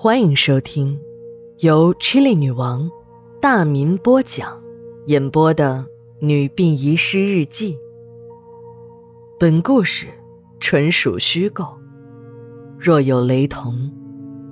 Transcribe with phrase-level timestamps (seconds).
[0.00, 0.96] 欢迎收听
[1.58, 2.88] 由 Chili 女王
[3.40, 4.62] 大民播讲、
[5.06, 5.84] 演播的
[6.24, 7.74] 《女病遗失日记》。
[9.40, 10.06] 本故事
[10.60, 11.66] 纯属虚构，
[12.78, 13.90] 若有雷同，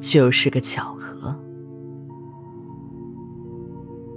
[0.00, 1.32] 就是个巧合。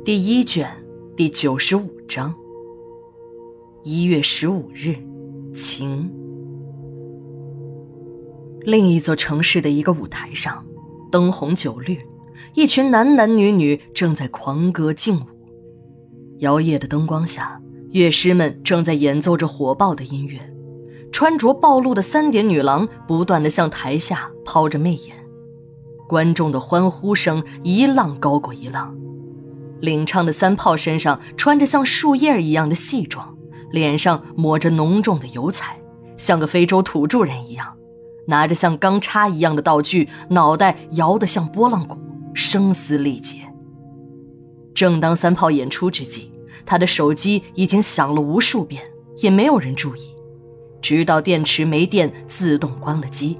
[0.03, 0.67] 第一卷
[1.15, 2.33] 第九十五章。
[3.83, 4.95] 一月十五日，
[5.53, 6.11] 晴。
[8.61, 10.65] 另一座城市的一个舞台上，
[11.11, 11.99] 灯红酒绿，
[12.55, 15.23] 一群男男女女正在狂歌劲舞。
[16.39, 17.61] 摇曳的灯光下，
[17.91, 20.39] 乐师们正在演奏着火爆的音乐。
[21.11, 25.13] 穿着暴露的三点女郎不断的向台下抛着媚眼，
[26.07, 28.95] 观众的欢呼声一浪高过一浪。
[29.81, 33.35] 领唱的三炮身上穿着像树叶一样的戏装，
[33.71, 35.77] 脸上抹着浓重的油彩，
[36.15, 37.75] 像个非洲土著人一样。
[38.27, 41.97] 拿着像钢叉一样的道具，脑袋摇得像拨浪鼓，
[42.33, 43.39] 声嘶力竭。
[44.73, 46.31] 正当三炮演出之际，
[46.65, 48.83] 他的手机已经响了无数遍，
[49.17, 50.15] 也没有人注意，
[50.81, 53.39] 直到电池没电，自动关了机。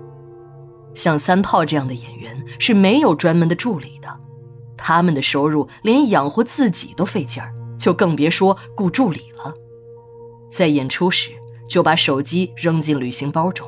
[0.94, 4.10] 像三炮这样的演员是没有专门的助理的，
[4.76, 9.54] 他们的收入连养活自己都费劲儿，就更别说雇助理了。
[10.50, 11.32] 在演出时，
[11.70, 13.66] 就把手机扔进旅行包中。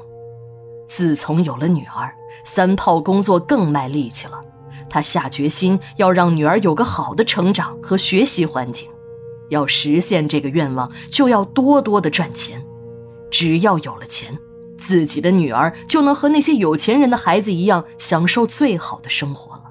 [0.87, 4.39] 自从有了女儿，三炮工作更卖力气了。
[4.89, 8.87] 他下决心要让女儿有个好的成长和学习环境。
[9.49, 12.63] 要实现这个愿望，就要多多的赚钱。
[13.31, 14.37] 只要有了钱，
[14.77, 19.63] 自己的女儿就能和那些有钱人的孩子一样，享受最好的生活了。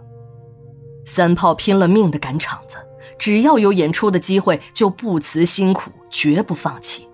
[1.04, 2.76] 三炮拼了命的赶场子，
[3.18, 7.08] 只要有演出的机会，就不辞辛苦，绝不放弃。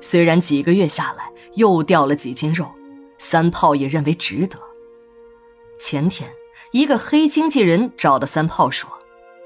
[0.00, 2.66] 虽然几个月下来又掉了几斤肉。
[3.18, 4.58] 三炮也认为值得。
[5.78, 6.30] 前天，
[6.72, 8.90] 一个黑经纪人找到三炮说：“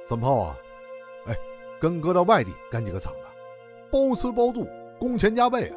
[0.06, 0.56] 三炮啊，
[1.26, 1.34] 哎，
[1.80, 3.18] 跟哥到外地干几个场子，
[3.90, 4.66] 包吃包住，
[4.98, 5.76] 工钱加倍啊。”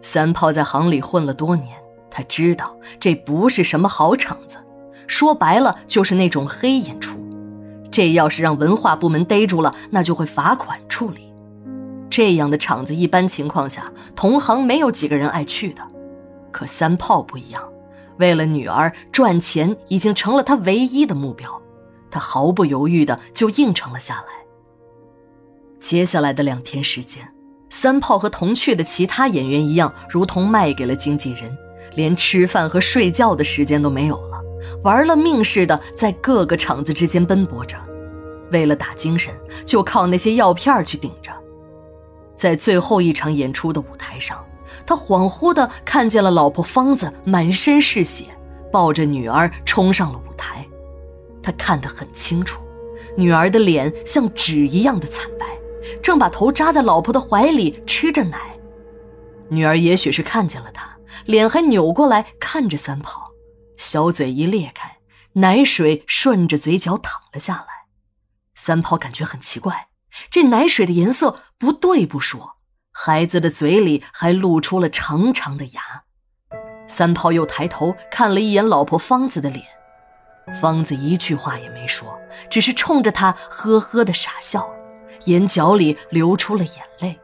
[0.00, 1.78] 三炮在行里混了多年，
[2.10, 4.58] 他知道这不是什么好场子，
[5.06, 7.18] 说白了就是那种黑演出。
[7.90, 11.32] 这要是让文化部门逮住了，那就会罚款处理。
[12.08, 15.86] 这样的场子，一般情况下，同行没有几个人爱去的。
[16.52, 17.66] 可三炮不一样，
[18.18, 21.60] 为了女儿赚钱已经成了他唯一的目标，
[22.10, 24.26] 他毫不犹豫的就应承了下来。
[25.80, 27.26] 接下来的两天时间，
[27.68, 31.56] 三炮和同去的其他演员一样，如同卖给了经纪人，
[31.96, 34.40] 连吃饭和睡觉的时间都没有了，
[34.84, 37.76] 玩了命似的在各个场子之间奔波着，
[38.52, 39.34] 为了打精神，
[39.64, 41.32] 就靠那些药片去顶着，
[42.36, 44.38] 在最后一场演出的舞台上。
[44.86, 48.26] 他恍惚地看见了老婆芳子满身是血，
[48.70, 50.66] 抱着女儿冲上了舞台。
[51.42, 52.62] 他看得很清楚，
[53.16, 55.46] 女儿的脸像纸一样的惨白，
[56.02, 58.38] 正把头扎在老婆的怀里吃着奶。
[59.48, 60.96] 女儿也许是看见了他，
[61.26, 63.32] 脸还扭过来看着三炮，
[63.76, 64.98] 小嘴一裂开，
[65.34, 67.66] 奶水顺着嘴角淌了下来。
[68.54, 69.88] 三炮感觉很奇怪，
[70.30, 72.56] 这奶水的颜色不对不说。
[72.92, 75.80] 孩子的嘴里还露出了长长的牙，
[76.86, 79.64] 三炮又抬头看了一眼老婆芳子的脸，
[80.60, 82.20] 芳子一句话也没说，
[82.50, 84.70] 只是冲着他呵呵的傻笑，
[85.24, 87.18] 眼角里流出了眼泪，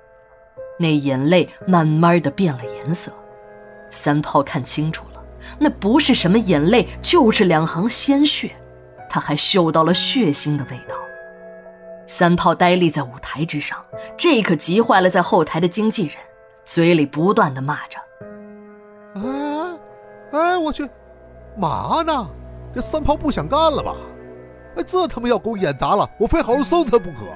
[0.78, 3.12] 那眼泪慢慢的变了颜色，
[3.90, 5.22] 三炮看清楚了，
[5.58, 8.56] 那不是什么眼泪，就是两行鲜血，
[9.10, 10.96] 他还嗅到了血腥的味道。
[12.08, 13.84] 三炮呆立在舞台之上，
[14.16, 16.16] 这可急坏了在后台的经纪人，
[16.64, 17.98] 嘴里不断的骂着
[19.14, 19.78] ：“哎，
[20.32, 20.88] 哎，我去，
[21.54, 22.26] 嘛呢？
[22.74, 23.94] 这三炮不想干了吧？
[24.76, 27.26] 哎，这他妈要给我演砸了，我非好好收他不可。”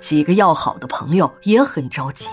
[0.00, 2.30] 几个要好的朋友也很着急。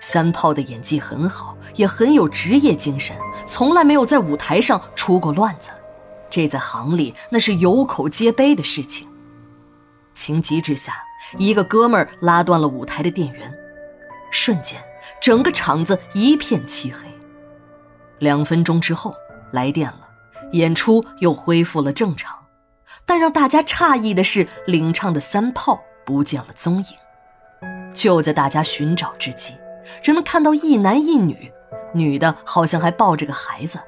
[0.00, 5.68] 三炮的演技很好，也很有职业精神，从来没有在舞台上出过乱子，
[6.30, 9.06] 这在行里那是有口皆碑的事情。
[10.12, 10.94] 情急之下，
[11.38, 13.52] 一个哥们儿拉断了舞台的电源，
[14.30, 14.80] 瞬间，
[15.20, 17.06] 整个场子一片漆黑。
[18.18, 19.14] 两分钟之后，
[19.52, 20.08] 来电了，
[20.52, 22.38] 演出又恢复了正常。
[23.04, 26.84] 但让大家诧异的是，领唱的三炮不见了踪影。
[27.92, 29.54] 就在大家寻找之际，
[30.04, 31.52] 人们看到一男一女，
[31.92, 33.80] 女的好像还抱着个孩子，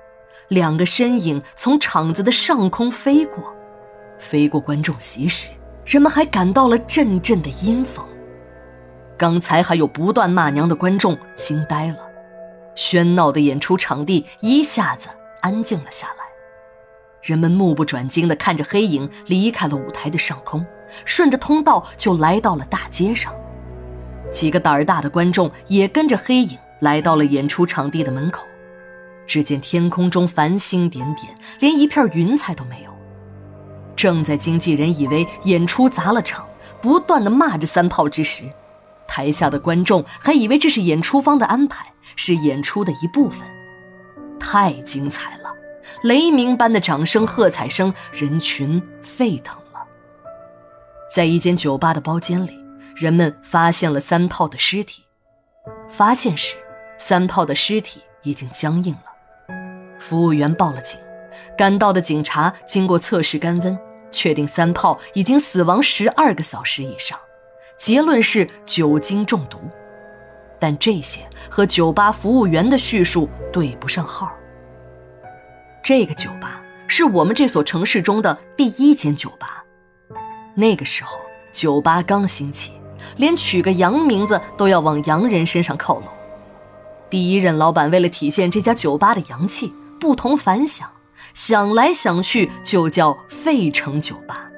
[0.49, 3.55] 两个身影从场子的上空飞过，
[4.19, 5.49] 飞过观众席时。
[5.85, 8.05] 人们还感到了阵阵的阴风，
[9.19, 11.99] 刚才还有不断骂娘的观众惊呆了，
[12.75, 15.09] 喧闹的演出场地一下子
[15.43, 16.25] 安静了下来。
[17.23, 20.65] 人们目不转睛地看着黑影离开了舞台的上空，
[21.05, 23.33] 顺着通道就来到了大街上。
[24.33, 28.47] 几个胆儿大的观众也跟着黑影来到了演出场地的门口。
[29.27, 32.91] 只见天空中繁星点点，连一片云彩都没有。
[33.97, 36.47] 正在经纪人以为演出砸了场，
[36.81, 38.45] 不断的骂着三炮之时，
[39.07, 43.47] 台下的观众还以为这是演出方的安排，是演出的一部分。
[44.39, 45.53] 太精彩了！
[46.03, 49.81] 雷鸣般的掌声、喝彩声，人群沸腾了。
[51.15, 52.53] 在一间酒吧的包间里，
[52.95, 55.05] 人们发现了三炮的尸体。
[55.89, 56.57] 发现时，
[56.99, 59.57] 三炮的尸体已经僵硬了。
[59.99, 61.01] 服务员报了警，
[61.57, 63.79] 赶到的警察经过测试肝温，
[64.11, 67.19] 确定三炮已经死亡十二个小时以上，
[67.79, 69.59] 结论是酒精中毒。
[70.61, 71.21] 但这些
[71.51, 74.33] 和酒吧服务员的叙述对不上号。
[75.83, 79.63] 这个酒吧是我们这所城市中的第一间酒吧。
[80.55, 81.21] 那个时候，
[81.53, 82.73] 酒吧刚兴起，
[83.17, 86.05] 连取个洋名字都要往洋人身上靠拢。
[87.11, 90.89] 第一任老板为了体现这家酒吧的洋气，不同凡响，
[91.35, 94.49] 想来想去就叫费城酒吧。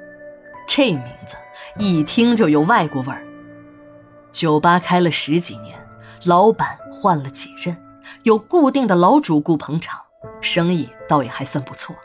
[0.68, 1.36] 这名字
[1.78, 3.24] 一听就有外国味儿。
[4.30, 5.74] 酒吧开了十几年，
[6.24, 7.76] 老板换了几任，
[8.24, 10.00] 有固定的老主顾捧场。
[10.42, 11.96] 生意倒也还算不错。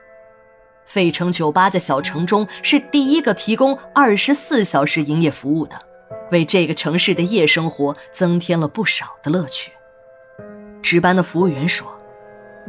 [0.86, 5.82] 费城酒吧在小城中是第一个提供二十四小时营业服务的，
[6.32, 9.72] 为这个城市的夜生活增添了不少的乐趣。
[10.82, 11.88] 值班的服务员说：“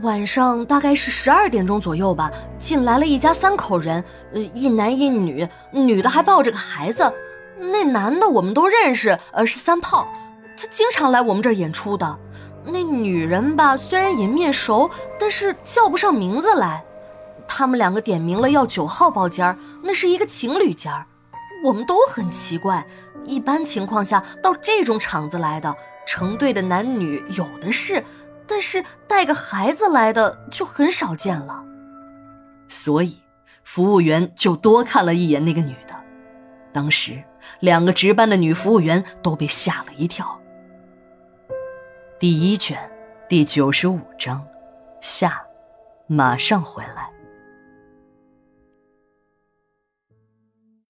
[0.00, 4.02] 晚上大概是十二点钟左右吧，进来了一家三口人，
[4.32, 7.12] 呃，一男一女，女的还抱着个孩子。
[7.58, 10.08] 那男的我们都认识，呃，是三炮，
[10.56, 12.18] 他经常来我们这儿演出的。”
[12.64, 16.82] 那女人吧，虽然也面熟，但是叫不上名字来。
[17.46, 21.04] 他们两个点名了要九号包间儿，那是一个情侣间儿。
[21.64, 22.86] 我们都很奇怪，
[23.24, 25.74] 一般情况下到这种场子来的
[26.06, 28.02] 成对的男女有的是，
[28.52, 31.64] 但是带个孩子来的就很少见了。
[32.68, 33.18] 所以，
[33.64, 35.94] 服务员就多看了一眼那个女的。
[36.70, 37.24] 当时，
[37.60, 40.38] 两个值班的女服务员都被吓了一跳。
[42.18, 42.78] 第一卷，
[43.26, 44.46] 第九十五章，
[45.00, 45.42] 下，
[46.06, 47.08] 马上回来。